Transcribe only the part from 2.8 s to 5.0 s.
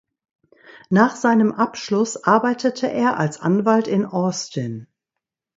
er als Anwalt in Austin.